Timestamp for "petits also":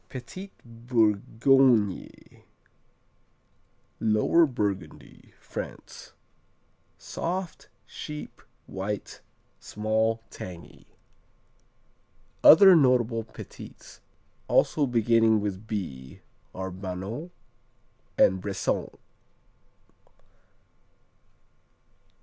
13.23-14.87